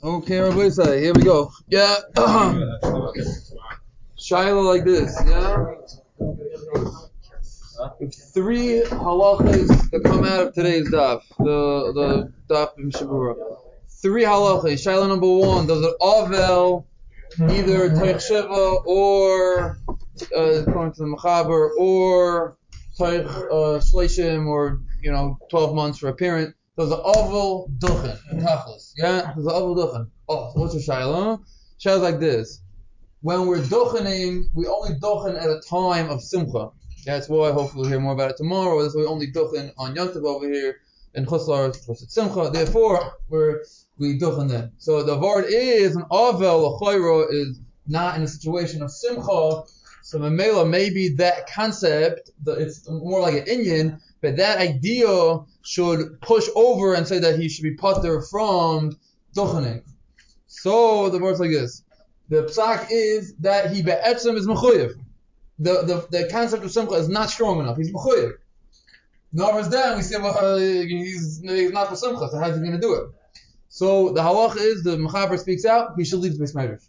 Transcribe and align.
Okay, 0.00 0.38
Rabbi 0.38 0.68
say, 0.68 1.00
here 1.02 1.12
we 1.12 1.22
go. 1.22 1.50
Yeah. 1.66 1.96
Shaila 4.16 4.64
like 4.64 4.84
this, 4.84 5.20
yeah? 5.26 5.74
Three 8.32 8.82
halachas 8.82 9.90
that 9.90 10.02
come 10.04 10.24
out 10.24 10.46
of 10.46 10.54
today's 10.54 10.88
daf, 10.88 11.22
the 11.38 11.92
the 11.92 12.32
daf 12.48 12.78
in 12.78 12.90
Shabura. 12.92 13.34
Three 13.88 14.22
halachas. 14.22 14.74
Shaila 14.74 15.08
number 15.08 15.26
one, 15.26 15.66
does 15.66 15.82
it 15.84 15.94
avel 16.00 16.84
either 17.40 17.90
Taich 17.90 18.22
Sheva 18.22 18.86
or 18.86 19.78
uh, 20.36 20.62
according 20.62 20.92
to 20.92 21.00
the 21.00 21.16
Mechaber 21.16 21.70
or 21.76 22.56
Taich 22.96 23.26
uh, 23.26 23.80
Shleshim 23.80 24.46
or 24.46 24.80
you 25.02 25.10
know 25.10 25.38
12 25.50 25.74
months 25.74 25.98
for 25.98 26.08
a 26.08 26.14
parent. 26.14 26.54
Does 26.78 26.90
the 26.90 26.98
avel 26.98 27.68
duchen 27.78 28.16
in 28.30 28.38
tachlis? 28.38 28.92
Yeah, 28.96 29.32
does 29.34 29.44
the 29.44 29.50
avel 29.50 29.76
duchen? 29.76 30.10
Oh, 30.28 30.52
so 30.54 30.60
what's 30.60 30.74
your 30.74 30.82
shaila? 30.82 31.44
Shaila's 31.80 32.02
like 32.02 32.20
this. 32.20 32.62
When 33.20 33.48
we're 33.48 33.58
duchening, 33.58 34.44
we 34.54 34.68
only 34.68 34.94
duchen 35.00 35.36
at 35.36 35.50
a 35.50 35.60
time 35.68 36.08
of 36.08 36.22
simcha. 36.22 36.70
That's 37.04 37.28
why 37.28 37.50
hopefully 37.50 37.80
we'll 37.80 37.90
hear 37.90 37.98
more 37.98 38.12
about 38.12 38.30
it 38.30 38.36
tomorrow. 38.36 38.80
That's 38.80 38.94
why 38.94 39.00
we 39.00 39.08
only 39.08 39.32
duchen 39.32 39.72
on 39.76 39.96
Yontav 39.96 40.22
over 40.24 40.48
here 40.48 40.76
in 41.14 41.26
Chuslar 41.26 41.74
Simcha. 41.96 42.50
Therefore, 42.52 43.14
we're 43.28 43.64
we 43.98 44.16
duchen 44.16 44.48
then. 44.48 44.70
So 44.78 45.02
the 45.02 45.18
word 45.18 45.46
is 45.48 45.96
an 45.96 46.04
avel 46.12 46.80
a 46.80 47.28
is 47.28 47.60
not 47.88 48.16
in 48.16 48.22
a 48.22 48.28
situation 48.28 48.82
of 48.82 48.92
simcha. 48.92 49.64
So 50.04 50.20
Mamela, 50.20 50.68
maybe 50.68 51.08
that 51.16 51.50
concept, 51.50 52.30
it's 52.46 52.88
more 52.88 53.20
like 53.20 53.34
an 53.34 53.46
Indian, 53.48 54.00
but 54.20 54.36
that 54.36 54.58
idea 54.58 55.40
should 55.62 56.20
push 56.20 56.48
over 56.54 56.94
and 56.94 57.06
say 57.06 57.18
that 57.18 57.38
he 57.38 57.48
should 57.48 57.62
be 57.62 57.74
putter 57.74 58.22
from 58.22 58.98
duchening. 59.36 59.82
So 60.46 61.10
the 61.10 61.18
word's 61.18 61.40
like 61.40 61.50
this. 61.50 61.82
The 62.28 62.42
psak 62.44 62.88
is 62.90 63.34
that 63.36 63.70
he 63.70 63.82
be'etzim 63.82 64.36
is 64.36 64.46
mechuyev. 64.46 64.94
The, 65.60 65.82
the, 65.82 66.18
the 66.18 66.28
concept 66.30 66.64
of 66.64 66.70
simcha 66.70 66.94
is 66.94 67.08
not 67.08 67.30
strong 67.30 67.60
enough. 67.60 67.76
He's 67.76 67.92
mechuyev. 67.92 68.32
Novar's 69.34 69.68
then 69.68 69.96
we 69.96 70.02
say 70.02 70.16
well, 70.18 70.36
uh, 70.38 70.58
he's, 70.58 71.40
he's 71.40 71.70
not 71.70 71.88
for 71.88 71.96
simcha, 71.96 72.28
so 72.30 72.38
how's 72.38 72.56
he 72.56 72.60
going 72.60 72.72
to 72.72 72.80
do 72.80 72.94
it? 72.94 73.10
So 73.68 74.10
the 74.10 74.22
halach 74.22 74.56
is 74.56 74.82
the 74.82 74.96
mechaber 74.96 75.38
speaks 75.38 75.64
out. 75.64 75.92
He 75.96 76.04
should 76.04 76.20
leave 76.20 76.38
the 76.38 76.40
base 76.40 76.88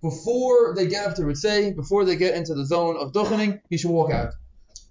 Before 0.00 0.74
they 0.74 0.86
get 0.86 1.06
up 1.06 1.16
to 1.16 1.22
Ritzay, 1.22 1.74
before 1.74 2.04
they 2.04 2.16
get 2.16 2.34
into 2.34 2.54
the 2.54 2.64
zone 2.64 2.96
of 2.96 3.12
duchening, 3.12 3.60
he 3.68 3.76
should 3.76 3.90
walk 3.90 4.12
out. 4.12 4.34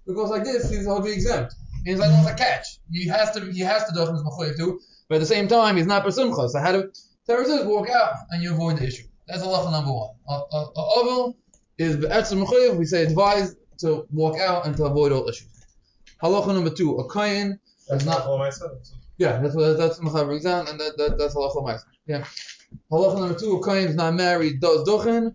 Because 0.06 0.30
like 0.30 0.44
this, 0.44 0.70
he'll 0.70 1.00
be 1.00 1.12
exempt. 1.12 1.54
He's 1.84 1.98
like 1.98 2.10
on 2.10 2.26
a 2.26 2.34
catch. 2.34 2.78
He 2.90 3.06
has 3.08 3.30
to 3.32 3.40
he 3.52 3.60
has 3.60 3.84
to 3.84 3.92
duchen 3.92 4.12
his 4.12 4.22
mechuyev 4.22 4.56
too, 4.56 4.80
but 5.08 5.16
at 5.16 5.20
the 5.20 5.26
same 5.26 5.48
time 5.48 5.76
he's 5.76 5.86
not 5.86 6.04
for 6.04 6.10
simcha. 6.10 6.48
So 6.48 6.58
how 6.58 6.72
do 6.72 6.90
says 7.26 7.64
walk 7.64 7.88
out 7.90 8.14
and 8.30 8.42
you 8.42 8.52
avoid 8.52 8.78
the 8.78 8.86
issue. 8.86 9.04
That's 9.26 9.42
halacha 9.42 9.70
number 9.70 9.92
one. 9.92 10.10
A 10.28 10.42
oval 10.76 11.36
is 11.78 11.96
be'etzim 11.96 12.44
mechuyev. 12.44 12.76
We 12.76 12.84
say 12.84 13.02
advised 13.02 13.56
to 13.78 14.06
walk 14.12 14.38
out 14.38 14.66
and 14.66 14.76
to 14.76 14.84
avoid 14.84 15.12
all 15.12 15.28
issues. 15.28 15.48
Halacha 16.22 16.54
number 16.54 16.70
two, 16.70 16.96
a 16.98 17.12
kain 17.12 17.58
is 17.90 18.06
not. 18.06 18.26
Yeah, 19.18 19.40
that's 19.40 19.54
what 19.54 19.76
that's 19.76 19.98
mechaber 19.98 20.36
exam, 20.36 20.66
and 20.68 20.78
that, 20.80 20.96
that 20.96 21.18
that's 21.18 21.34
halacha 21.34 21.56
ma'aser. 21.56 21.84
Yeah. 22.06 22.24
Halacha 22.90 23.18
number 23.18 23.38
two, 23.38 23.56
a 23.56 23.64
kain 23.64 23.88
is 23.88 23.96
not 23.96 24.14
married, 24.14 24.60
does 24.60 24.86
duchen. 24.86 25.34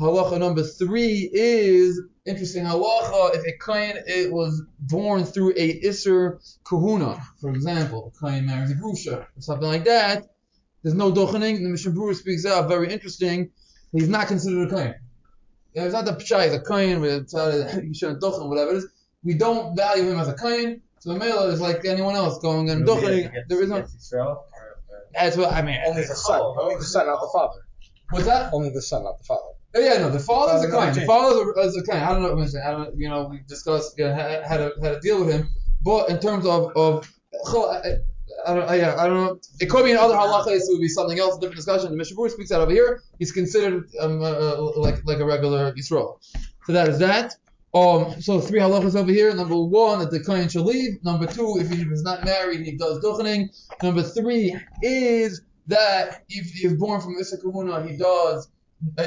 Halacha 0.00 0.38
number 0.38 0.62
three 0.62 1.30
is 1.32 2.00
interesting 2.26 2.64
halacha 2.64 3.34
if 3.34 3.44
a 3.46 3.58
kain 3.64 3.94
it 4.06 4.32
was 4.32 4.62
born 4.78 5.24
through 5.24 5.52
a 5.56 5.80
iser 5.86 6.40
kahuna, 6.64 7.20
for 7.40 7.50
example, 7.50 8.12
a 8.14 8.26
kain 8.26 8.46
marries 8.46 8.70
a 8.70 8.74
grusha 8.74 9.26
or 9.36 9.40
something 9.40 9.68
like 9.68 9.84
that 9.84 10.24
there's 10.86 10.94
no 10.94 11.10
dochening. 11.10 11.56
The 11.64 11.68
Mishnah 11.68 11.90
Berurah 11.90 12.14
speaks 12.14 12.46
out 12.46 12.68
very 12.68 12.92
interesting. 12.92 13.50
He's 13.90 14.08
not 14.08 14.28
considered 14.28 14.68
a 14.68 14.70
kohen. 14.70 14.94
It's 15.74 15.92
not 15.92 16.04
the 16.04 16.12
pshay, 16.12 16.44
he's 16.44 16.54
a 16.54 16.60
kohen. 16.60 17.02
You 17.02 17.92
shouldn't 17.92 18.22
dochen, 18.22 18.48
whatever 18.48 18.70
it 18.70 18.76
is. 18.76 18.86
We 19.24 19.34
don't 19.34 19.74
value 19.74 20.08
him 20.08 20.20
as 20.20 20.28
a 20.28 20.34
kohen. 20.34 20.82
So 21.00 21.12
the 21.12 21.18
male 21.18 21.42
is 21.50 21.60
like 21.60 21.84
anyone 21.84 22.14
else 22.14 22.38
going 22.38 22.70
and 22.70 22.86
dochening. 22.86 23.32
There 23.48 23.60
is 23.60 23.68
no. 23.68 23.84
That's 25.12 25.36
what 25.36 25.52
I 25.52 25.62
mean. 25.62 25.80
Only 25.84 26.02
the 26.02 26.14
son. 26.14 26.40
Oh, 26.40 26.56
only 26.60 26.76
the 26.76 26.84
son, 26.84 27.06
not 27.06 27.20
the 27.20 27.30
father. 27.32 27.60
What's 28.10 28.26
that? 28.26 28.52
Only 28.52 28.70
the 28.70 28.80
son, 28.80 29.02
not 29.02 29.18
the 29.18 29.24
father. 29.24 29.55
Oh, 29.74 29.80
yeah, 29.80 29.98
no, 29.98 30.10
the 30.10 30.18
father's 30.18 30.64
a 30.64 30.70
kohen. 30.70 30.94
The 30.94 31.06
father's 31.06 31.76
a, 31.76 31.80
a 31.80 31.82
kohen. 31.82 32.02
I 32.02 32.08
don't 32.10 32.22
know 32.22 32.34
what 32.34 32.42
I'm 32.42 32.48
saying. 32.48 32.64
I 32.66 32.70
don't, 32.70 32.96
you 32.96 33.08
know, 33.08 33.28
we 33.28 33.40
discussed 33.46 33.98
you 33.98 34.06
know, 34.06 34.14
how, 34.14 34.56
to 34.56 34.72
how 34.82 34.90
to 34.90 35.00
deal 35.00 35.24
with 35.24 35.34
him. 35.34 35.50
But 35.82 36.08
in 36.08 36.18
terms 36.18 36.46
of 36.46 36.72
of 36.76 37.12
I 38.46 38.54
don't, 38.54 38.68
I, 38.68 38.74
yeah, 38.76 38.96
I 38.98 39.06
don't 39.06 39.24
know. 39.24 39.40
It 39.60 39.66
could 39.66 39.84
be 39.84 39.92
in 39.92 39.96
other 39.96 40.14
halachas. 40.14 40.56
It 40.56 40.62
would 40.68 40.80
be 40.80 40.88
something 40.88 41.18
else, 41.18 41.36
a 41.36 41.40
different 41.40 41.56
discussion. 41.56 41.90
The 41.90 41.96
Mishnah 41.96 42.28
speaks 42.30 42.52
out 42.52 42.60
over 42.60 42.72
here. 42.72 43.02
He's 43.18 43.32
considered 43.32 43.88
um, 44.00 44.22
uh, 44.22 44.30
uh, 44.30 44.72
like 44.76 45.04
like 45.04 45.18
a 45.18 45.24
regular 45.24 45.72
Yisrael. 45.72 46.18
So 46.64 46.72
that 46.72 46.88
is 46.88 46.98
that. 46.98 47.34
Um, 47.74 48.20
so 48.22 48.40
three 48.40 48.60
halachas 48.60 48.96
over 48.96 49.12
here. 49.12 49.34
Number 49.34 49.56
one, 49.56 49.98
that 49.98 50.10
the 50.10 50.20
kohen 50.20 50.48
shall 50.48 50.64
leave. 50.64 51.02
Number 51.04 51.26
two, 51.26 51.58
if 51.60 51.70
he 51.70 51.82
is 51.82 52.02
not 52.02 52.24
married, 52.24 52.64
he 52.64 52.76
does 52.76 53.02
duchening. 53.04 53.48
Number 53.82 54.02
three 54.02 54.56
is 54.82 55.42
that 55.66 56.24
if 56.28 56.46
he 56.46 56.66
is 56.66 56.74
born 56.74 57.00
from 57.00 57.16
Issa 57.18 57.36
he 57.86 57.96
does 57.96 58.48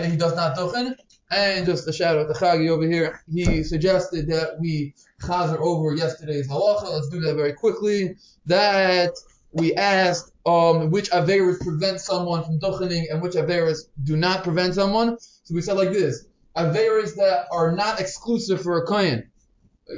he 0.08 0.16
does 0.16 0.36
not 0.36 0.58
duchen. 0.58 0.96
And 1.32 1.66
just 1.66 1.88
a 1.88 1.94
shout 1.94 2.18
out 2.18 2.28
to 2.28 2.34
Chagi 2.34 2.70
over 2.70 2.88
here. 2.88 3.22
He 3.32 3.64
suggested 3.64 4.28
that 4.28 4.60
we 4.60 4.96
chazer 5.22 5.60
over 5.60 5.94
yesterday's 5.94 6.48
halacha. 6.50 6.92
Let's 6.92 7.10
do 7.10 7.20
that 7.22 7.36
very 7.36 7.54
quickly. 7.54 8.16
That 8.48 9.14
we 9.52 9.76
asked 9.76 10.32
um, 10.46 10.90
which 10.90 11.12
averas 11.12 11.60
prevent 11.60 12.02
someone 12.02 12.44
from 12.44 12.60
duchening 12.60 13.06
and 13.12 13.22
which 13.22 13.34
averas 13.34 13.90
do 14.04 14.18
not 14.18 14.44
prevent 14.44 14.74
someone. 14.74 15.18
So 15.20 15.54
we 15.54 15.62
said 15.62 15.78
like 15.78 15.92
this: 15.92 16.26
averas 16.58 17.16
that 17.16 17.46
are 17.52 17.72
not 17.76 18.00
exclusive 18.00 18.62
for 18.64 18.82
a 18.82 18.86
kohen. 18.88 19.30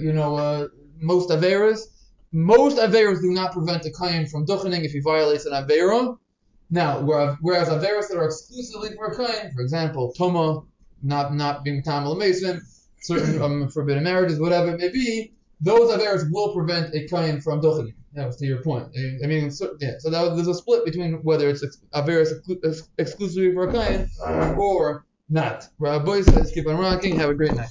You 0.02 0.12
know, 0.12 0.36
uh, 0.36 0.68
most 1.00 1.30
averas. 1.30 1.80
Most 2.34 2.78
averas 2.78 3.22
do 3.22 3.32
not 3.32 3.54
prevent 3.54 3.86
a 3.86 3.92
kohen 3.92 4.26
from 4.28 4.46
duchening 4.46 4.84
if 4.84 4.92
he 4.92 5.00
violates 5.00 5.46
an 5.46 5.54
avera. 5.54 6.18
Now, 6.72 7.02
whereas 7.02 7.68
averas 7.68 8.08
that 8.08 8.18
are 8.18 8.26
exclusively 8.26 8.96
for 8.96 9.08
a 9.08 9.16
kohen, 9.16 9.52
for 9.54 9.62
example, 9.62 10.14
toma, 10.18 10.64
not 11.04 11.34
not 11.34 11.64
being 11.66 11.84
tam 11.84 12.18
mason, 12.18 12.62
certain 13.02 13.42
um, 13.42 13.70
forbidden 13.70 14.04
marriages, 14.04 14.40
whatever 14.40 14.72
it 14.72 14.80
may 14.80 14.90
be, 14.90 15.34
those 15.60 15.92
averas 15.92 16.32
will 16.32 16.54
prevent 16.54 16.96
a 16.96 17.08
kohen 17.10 17.42
from 17.42 17.62
duchening. 17.62 17.94
That 18.14 18.28
was 18.28 18.38
to 18.38 18.46
your 18.46 18.62
point. 18.62 18.88
I 19.24 19.28
mean, 19.28 19.52
so, 19.52 19.76
yeah. 19.80 19.94
So 20.00 20.10
that 20.10 20.36
there's 20.36 20.48
a 20.48 20.54
split 20.54 20.86
between 20.86 21.16
whether 21.24 21.50
it's 21.50 21.64
averas 21.94 22.32
exclusively 22.98 23.54
for 23.54 23.70
a 23.70 23.72
kohen 23.72 24.10
or 24.58 25.06
not. 25.30 25.68
Rabbi 25.80 26.22
says, 26.22 26.52
keep 26.52 26.68
on 26.68 26.78
rocking. 26.78 27.18
Have 27.18 27.30
a 27.30 27.34
great 27.34 27.54
night. 27.54 27.70